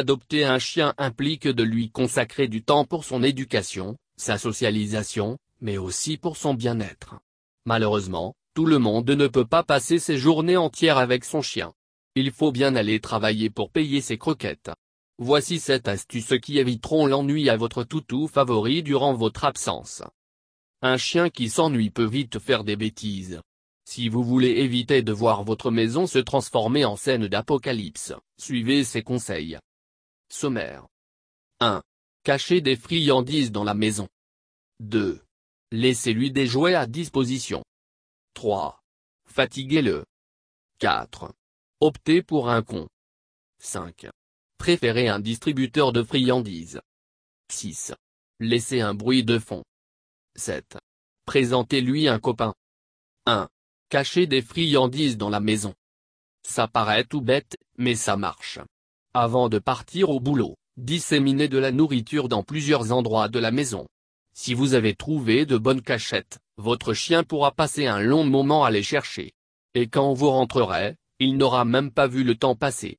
Adopter 0.00 0.44
un 0.44 0.58
chien 0.58 0.94
implique 0.96 1.46
de 1.46 1.62
lui 1.62 1.90
consacrer 1.90 2.48
du 2.48 2.62
temps 2.62 2.86
pour 2.86 3.04
son 3.04 3.22
éducation, 3.22 3.98
sa 4.16 4.38
socialisation, 4.38 5.36
mais 5.60 5.76
aussi 5.76 6.16
pour 6.16 6.38
son 6.38 6.54
bien-être. 6.54 7.16
Malheureusement, 7.66 8.34
tout 8.54 8.64
le 8.64 8.78
monde 8.78 9.10
ne 9.10 9.26
peut 9.26 9.44
pas 9.44 9.62
passer 9.62 9.98
ses 9.98 10.16
journées 10.16 10.56
entières 10.56 10.96
avec 10.96 11.26
son 11.26 11.42
chien. 11.42 11.74
Il 12.14 12.30
faut 12.30 12.50
bien 12.50 12.76
aller 12.76 12.98
travailler 12.98 13.50
pour 13.50 13.70
payer 13.70 14.00
ses 14.00 14.16
croquettes. 14.16 14.70
Voici 15.18 15.60
cette 15.60 15.86
astuce 15.86 16.32
qui 16.40 16.58
éviteront 16.58 17.04
l'ennui 17.04 17.50
à 17.50 17.58
votre 17.58 17.84
toutou 17.84 18.26
favori 18.26 18.82
durant 18.82 19.12
votre 19.12 19.44
absence. 19.44 20.02
Un 20.80 20.96
chien 20.96 21.28
qui 21.28 21.50
s'ennuie 21.50 21.90
peut 21.90 22.08
vite 22.08 22.38
faire 22.38 22.64
des 22.64 22.76
bêtises. 22.76 23.42
Si 23.84 24.08
vous 24.08 24.24
voulez 24.24 24.60
éviter 24.62 25.02
de 25.02 25.12
voir 25.12 25.44
votre 25.44 25.70
maison 25.70 26.06
se 26.06 26.20
transformer 26.20 26.86
en 26.86 26.96
scène 26.96 27.26
d'apocalypse, 27.26 28.14
suivez 28.38 28.82
ces 28.82 29.02
conseils. 29.02 29.58
Sommaire. 30.32 30.86
1. 31.58 31.82
Cachez 32.22 32.60
des 32.60 32.76
friandises 32.76 33.50
dans 33.50 33.64
la 33.64 33.74
maison. 33.74 34.08
2. 34.78 35.20
Laissez-lui 35.72 36.30
des 36.30 36.46
jouets 36.46 36.76
à 36.76 36.86
disposition. 36.86 37.64
3. 38.34 38.80
Fatiguez-le. 39.26 40.04
4. 40.78 41.32
Optez 41.80 42.22
pour 42.22 42.48
un 42.48 42.62
con. 42.62 42.88
5. 43.58 44.06
Préférez 44.56 45.08
un 45.08 45.18
distributeur 45.18 45.92
de 45.92 46.04
friandises. 46.04 46.80
6. 47.50 47.92
Laissez 48.38 48.80
un 48.80 48.94
bruit 48.94 49.24
de 49.24 49.38
fond. 49.38 49.64
7. 50.36 50.78
Présentez-lui 51.26 52.06
un 52.06 52.20
copain. 52.20 52.54
1. 53.26 53.48
Cachez 53.88 54.28
des 54.28 54.42
friandises 54.42 55.16
dans 55.16 55.28
la 55.28 55.40
maison. 55.40 55.74
Ça 56.46 56.68
paraît 56.68 57.04
tout 57.04 57.20
bête, 57.20 57.56
mais 57.76 57.96
ça 57.96 58.16
marche. 58.16 58.60
Avant 59.12 59.48
de 59.48 59.58
partir 59.58 60.10
au 60.10 60.20
boulot, 60.20 60.54
disséminez 60.76 61.48
de 61.48 61.58
la 61.58 61.72
nourriture 61.72 62.28
dans 62.28 62.44
plusieurs 62.44 62.92
endroits 62.92 63.26
de 63.26 63.40
la 63.40 63.50
maison. 63.50 63.88
Si 64.34 64.54
vous 64.54 64.74
avez 64.74 64.94
trouvé 64.94 65.46
de 65.46 65.58
bonnes 65.58 65.82
cachettes, 65.82 66.38
votre 66.58 66.94
chien 66.94 67.24
pourra 67.24 67.50
passer 67.50 67.86
un 67.88 67.98
long 67.98 68.22
moment 68.22 68.62
à 68.62 68.70
les 68.70 68.84
chercher. 68.84 69.32
Et 69.74 69.88
quand 69.88 70.12
vous 70.12 70.30
rentrerez, 70.30 70.94
il 71.18 71.36
n'aura 71.36 71.64
même 71.64 71.90
pas 71.90 72.06
vu 72.06 72.22
le 72.22 72.36
temps 72.36 72.54
passer. 72.54 72.98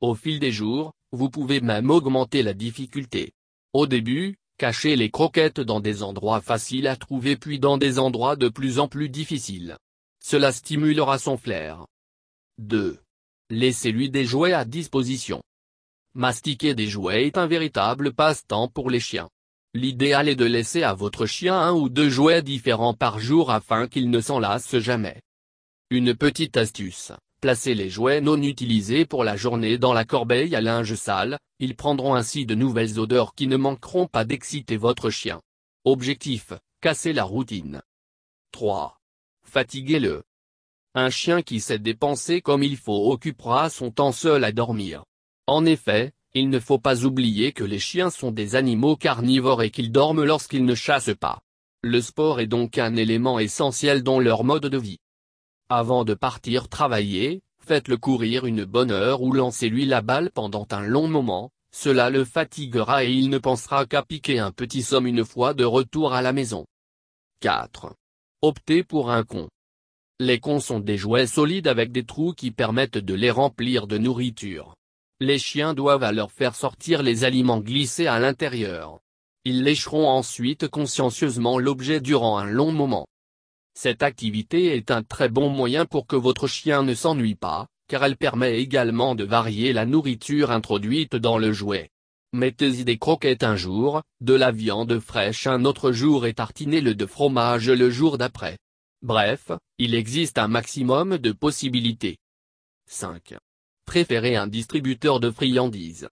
Au 0.00 0.14
fil 0.14 0.40
des 0.40 0.50
jours, 0.50 0.94
vous 1.12 1.28
pouvez 1.28 1.60
même 1.60 1.90
augmenter 1.90 2.42
la 2.42 2.54
difficulté. 2.54 3.32
Au 3.74 3.86
début, 3.86 4.38
cachez 4.56 4.96
les 4.96 5.10
croquettes 5.10 5.60
dans 5.60 5.80
des 5.80 6.02
endroits 6.02 6.40
faciles 6.40 6.86
à 6.86 6.96
trouver 6.96 7.36
puis 7.36 7.58
dans 7.58 7.76
des 7.76 7.98
endroits 7.98 8.36
de 8.36 8.48
plus 8.48 8.78
en 8.78 8.88
plus 8.88 9.10
difficiles. 9.10 9.76
Cela 10.24 10.52
stimulera 10.52 11.18
son 11.18 11.36
flair. 11.36 11.84
2. 12.56 13.03
Laissez-lui 13.54 14.10
des 14.10 14.24
jouets 14.24 14.52
à 14.52 14.64
disposition. 14.64 15.40
Mastiquer 16.14 16.74
des 16.74 16.88
jouets 16.88 17.28
est 17.28 17.38
un 17.38 17.46
véritable 17.46 18.12
passe-temps 18.12 18.66
pour 18.66 18.90
les 18.90 18.98
chiens. 18.98 19.30
L'idéal 19.74 20.28
est 20.28 20.34
de 20.34 20.44
laisser 20.44 20.82
à 20.82 20.92
votre 20.92 21.24
chien 21.24 21.56
un 21.56 21.72
ou 21.72 21.88
deux 21.88 22.08
jouets 22.08 22.42
différents 22.42 22.94
par 22.94 23.20
jour 23.20 23.52
afin 23.52 23.86
qu'il 23.86 24.10
ne 24.10 24.20
s'en 24.20 24.40
lasse 24.40 24.76
jamais. 24.78 25.22
Une 25.90 26.16
petite 26.16 26.56
astuce, 26.56 27.12
placez 27.40 27.74
les 27.74 27.90
jouets 27.90 28.20
non 28.20 28.42
utilisés 28.42 29.06
pour 29.06 29.22
la 29.22 29.36
journée 29.36 29.78
dans 29.78 29.92
la 29.92 30.04
corbeille 30.04 30.56
à 30.56 30.60
linge 30.60 30.96
sale, 30.96 31.38
ils 31.60 31.76
prendront 31.76 32.16
ainsi 32.16 32.46
de 32.46 32.56
nouvelles 32.56 32.98
odeurs 32.98 33.36
qui 33.36 33.46
ne 33.46 33.56
manqueront 33.56 34.08
pas 34.08 34.24
d'exciter 34.24 34.76
votre 34.76 35.10
chien. 35.10 35.40
Objectif, 35.84 36.54
casser 36.80 37.12
la 37.12 37.22
routine. 37.22 37.82
3. 38.50 38.98
Fatiguez-le. 39.44 40.24
Un 40.96 41.10
chien 41.10 41.42
qui 41.42 41.58
sait 41.58 41.80
dépenser 41.80 42.40
comme 42.40 42.62
il 42.62 42.76
faut 42.76 43.10
occupera 43.10 43.68
son 43.68 43.90
temps 43.90 44.12
seul 44.12 44.44
à 44.44 44.52
dormir. 44.52 45.04
En 45.48 45.66
effet, 45.66 46.12
il 46.34 46.48
ne 46.50 46.60
faut 46.60 46.78
pas 46.78 47.04
oublier 47.04 47.52
que 47.52 47.64
les 47.64 47.80
chiens 47.80 48.10
sont 48.10 48.30
des 48.30 48.54
animaux 48.54 48.96
carnivores 48.96 49.62
et 49.62 49.70
qu'ils 49.70 49.90
dorment 49.90 50.22
lorsqu'ils 50.22 50.64
ne 50.64 50.76
chassent 50.76 51.16
pas. 51.18 51.40
Le 51.82 52.00
sport 52.00 52.38
est 52.38 52.46
donc 52.46 52.78
un 52.78 52.94
élément 52.94 53.40
essentiel 53.40 54.04
dans 54.04 54.20
leur 54.20 54.44
mode 54.44 54.66
de 54.66 54.78
vie. 54.78 54.98
Avant 55.68 56.04
de 56.04 56.14
partir 56.14 56.68
travailler, 56.68 57.42
faites-le 57.58 57.96
courir 57.96 58.46
une 58.46 58.64
bonne 58.64 58.92
heure 58.92 59.20
ou 59.20 59.32
lancez-lui 59.32 59.86
la 59.86 60.00
balle 60.00 60.30
pendant 60.32 60.66
un 60.70 60.82
long 60.82 61.08
moment, 61.08 61.50
cela 61.72 62.08
le 62.08 62.24
fatiguera 62.24 63.04
et 63.04 63.12
il 63.12 63.30
ne 63.30 63.38
pensera 63.38 63.84
qu'à 63.84 64.04
piquer 64.04 64.38
un 64.38 64.52
petit 64.52 64.82
somme 64.82 65.08
une 65.08 65.24
fois 65.24 65.54
de 65.54 65.64
retour 65.64 66.14
à 66.14 66.22
la 66.22 66.32
maison. 66.32 66.66
4. 67.40 67.92
Optez 68.42 68.84
pour 68.84 69.10
un 69.10 69.24
con. 69.24 69.48
Les 70.24 70.40
cons 70.40 70.58
sont 70.58 70.80
des 70.80 70.96
jouets 70.96 71.26
solides 71.26 71.68
avec 71.68 71.92
des 71.92 72.06
trous 72.06 72.32
qui 72.32 72.50
permettent 72.50 72.96
de 72.96 73.12
les 73.12 73.30
remplir 73.30 73.86
de 73.86 73.98
nourriture. 73.98 74.74
Les 75.20 75.38
chiens 75.38 75.74
doivent 75.74 76.02
alors 76.02 76.32
faire 76.32 76.54
sortir 76.54 77.02
les 77.02 77.24
aliments 77.24 77.60
glissés 77.60 78.06
à 78.06 78.18
l'intérieur. 78.18 79.00
Ils 79.44 79.62
lécheront 79.62 80.08
ensuite 80.08 80.66
consciencieusement 80.68 81.58
l'objet 81.58 82.00
durant 82.00 82.38
un 82.38 82.46
long 82.46 82.72
moment. 82.72 83.06
Cette 83.74 84.02
activité 84.02 84.74
est 84.74 84.90
un 84.90 85.02
très 85.02 85.28
bon 85.28 85.50
moyen 85.50 85.84
pour 85.84 86.06
que 86.06 86.16
votre 86.16 86.46
chien 86.46 86.84
ne 86.84 86.94
s'ennuie 86.94 87.34
pas, 87.34 87.66
car 87.86 88.02
elle 88.02 88.16
permet 88.16 88.58
également 88.60 89.14
de 89.14 89.24
varier 89.24 89.74
la 89.74 89.84
nourriture 89.84 90.50
introduite 90.50 91.16
dans 91.16 91.36
le 91.36 91.52
jouet. 91.52 91.90
Mettez-y 92.32 92.86
des 92.86 92.96
croquettes 92.96 93.44
un 93.44 93.56
jour, 93.56 94.00
de 94.22 94.32
la 94.32 94.52
viande 94.52 94.98
fraîche 95.00 95.46
un 95.46 95.66
autre 95.66 95.92
jour 95.92 96.24
et 96.24 96.32
tartinez-le 96.32 96.94
de 96.94 97.04
fromage 97.04 97.68
le 97.68 97.90
jour 97.90 98.16
d'après. 98.16 98.56
Bref, 99.04 99.50
il 99.76 99.94
existe 99.94 100.38
un 100.38 100.48
maximum 100.48 101.18
de 101.18 101.32
possibilités. 101.32 102.16
5. 102.88 103.34
Préférez 103.84 104.34
un 104.34 104.46
distributeur 104.46 105.20
de 105.20 105.30
friandises. 105.30 106.08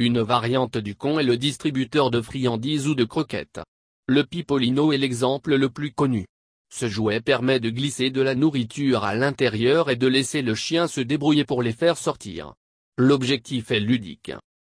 Une 0.00 0.20
variante 0.22 0.76
du 0.76 0.96
con 0.96 1.20
est 1.20 1.22
le 1.22 1.36
distributeur 1.36 2.10
de 2.10 2.20
friandises 2.20 2.88
ou 2.88 2.96
de 2.96 3.04
croquettes. 3.04 3.60
Le 4.08 4.24
Pipolino 4.24 4.90
est 4.90 4.98
l'exemple 4.98 5.54
le 5.54 5.70
plus 5.70 5.92
connu. 5.92 6.26
Ce 6.68 6.88
jouet 6.88 7.20
permet 7.20 7.60
de 7.60 7.70
glisser 7.70 8.10
de 8.10 8.22
la 8.22 8.34
nourriture 8.34 9.04
à 9.04 9.14
l'intérieur 9.14 9.88
et 9.88 9.94
de 9.94 10.08
laisser 10.08 10.42
le 10.42 10.56
chien 10.56 10.88
se 10.88 11.00
débrouiller 11.00 11.44
pour 11.44 11.62
les 11.62 11.72
faire 11.72 11.96
sortir. 11.96 12.54
L'objectif 12.98 13.70
est 13.70 13.78
ludique. 13.78 14.32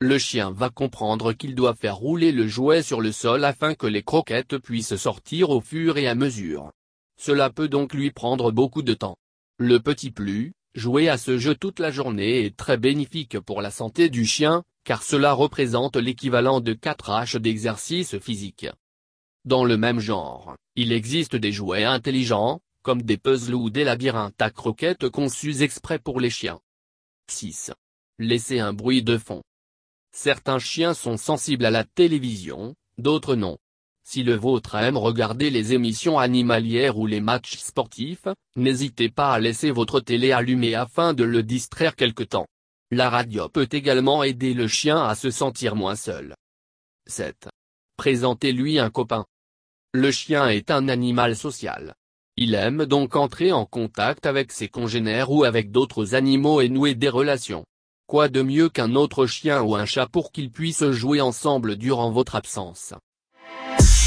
Le 0.00 0.16
chien 0.16 0.52
va 0.52 0.70
comprendre 0.70 1.32
qu'il 1.32 1.56
doit 1.56 1.74
faire 1.74 1.96
rouler 1.96 2.30
le 2.30 2.46
jouet 2.46 2.82
sur 2.82 3.00
le 3.00 3.10
sol 3.10 3.44
afin 3.44 3.74
que 3.74 3.88
les 3.88 4.04
croquettes 4.04 4.58
puissent 4.58 4.94
sortir 4.94 5.50
au 5.50 5.60
fur 5.60 5.96
et 5.96 6.06
à 6.06 6.14
mesure. 6.14 6.70
Cela 7.24 7.50
peut 7.50 7.68
donc 7.68 7.94
lui 7.94 8.10
prendre 8.10 8.50
beaucoup 8.50 8.82
de 8.82 8.94
temps. 8.94 9.16
Le 9.56 9.78
petit 9.78 10.10
plus, 10.10 10.54
jouer 10.74 11.08
à 11.08 11.16
ce 11.16 11.38
jeu 11.38 11.54
toute 11.54 11.78
la 11.78 11.92
journée 11.92 12.44
est 12.44 12.56
très 12.56 12.76
bénéfique 12.76 13.38
pour 13.38 13.62
la 13.62 13.70
santé 13.70 14.08
du 14.08 14.26
chien, 14.26 14.64
car 14.82 15.04
cela 15.04 15.32
représente 15.32 15.94
l'équivalent 15.94 16.60
de 16.60 16.72
4 16.72 17.10
H 17.10 17.38
d'exercice 17.38 18.18
physique. 18.18 18.66
Dans 19.44 19.64
le 19.64 19.76
même 19.76 20.00
genre, 20.00 20.56
il 20.74 20.90
existe 20.90 21.36
des 21.36 21.52
jouets 21.52 21.84
intelligents, 21.84 22.60
comme 22.82 23.02
des 23.02 23.18
puzzles 23.18 23.54
ou 23.54 23.70
des 23.70 23.84
labyrinthes 23.84 24.42
à 24.42 24.50
croquettes 24.50 25.08
conçus 25.08 25.62
exprès 25.62 26.00
pour 26.00 26.18
les 26.18 26.30
chiens. 26.30 26.58
6. 27.30 27.70
Laissez 28.18 28.58
un 28.58 28.72
bruit 28.72 29.04
de 29.04 29.16
fond. 29.16 29.44
Certains 30.10 30.58
chiens 30.58 30.92
sont 30.92 31.16
sensibles 31.16 31.66
à 31.66 31.70
la 31.70 31.84
télévision, 31.84 32.74
d'autres 32.98 33.36
non. 33.36 33.58
Si 34.04 34.22
le 34.22 34.34
vôtre 34.34 34.74
aime 34.74 34.96
regarder 34.96 35.50
les 35.50 35.72
émissions 35.72 36.18
animalières 36.18 36.98
ou 36.98 37.06
les 37.06 37.20
matchs 37.20 37.58
sportifs, 37.58 38.26
n'hésitez 38.56 39.08
pas 39.08 39.32
à 39.32 39.38
laisser 39.38 39.70
votre 39.70 40.00
télé 40.00 40.32
allumée 40.32 40.74
afin 40.74 41.14
de 41.14 41.24
le 41.24 41.42
distraire 41.42 41.96
quelque 41.96 42.24
temps. 42.24 42.46
La 42.90 43.08
radio 43.08 43.48
peut 43.48 43.68
également 43.70 44.22
aider 44.22 44.54
le 44.54 44.68
chien 44.68 45.02
à 45.02 45.14
se 45.14 45.30
sentir 45.30 45.76
moins 45.76 45.96
seul. 45.96 46.34
7. 47.06 47.48
Présentez-lui 47.96 48.78
un 48.78 48.90
copain. 48.90 49.24
Le 49.94 50.10
chien 50.10 50.48
est 50.48 50.70
un 50.70 50.88
animal 50.88 51.36
social. 51.36 51.94
Il 52.36 52.54
aime 52.54 52.86
donc 52.86 53.14
entrer 53.14 53.52
en 53.52 53.66
contact 53.66 54.26
avec 54.26 54.52
ses 54.52 54.68
congénères 54.68 55.30
ou 55.30 55.44
avec 55.44 55.70
d'autres 55.70 56.14
animaux 56.14 56.60
et 56.60 56.68
nouer 56.68 56.94
des 56.94 57.08
relations. 57.08 57.64
Quoi 58.06 58.28
de 58.28 58.42
mieux 58.42 58.68
qu'un 58.68 58.94
autre 58.94 59.26
chien 59.26 59.62
ou 59.62 59.74
un 59.76 59.86
chat 59.86 60.06
pour 60.06 60.32
qu'ils 60.32 60.50
puissent 60.50 60.90
jouer 60.90 61.20
ensemble 61.20 61.76
durant 61.76 62.10
votre 62.10 62.34
absence? 62.34 62.94
Yeah. 63.64 64.01